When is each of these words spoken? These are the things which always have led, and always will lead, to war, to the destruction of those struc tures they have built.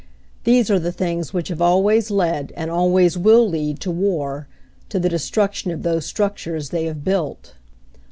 These 0.45 0.71
are 0.71 0.79
the 0.79 0.91
things 0.91 1.31
which 1.31 1.51
always 1.51 2.07
have 2.07 2.15
led, 2.17 2.53
and 2.55 2.71
always 2.71 3.19
will 3.19 3.47
lead, 3.47 3.79
to 3.81 3.91
war, 3.91 4.47
to 4.89 4.97
the 4.97 5.09
destruction 5.09 5.69
of 5.69 5.83
those 5.83 6.11
struc 6.11 6.33
tures 6.37 6.71
they 6.71 6.85
have 6.85 7.03
built. 7.03 7.53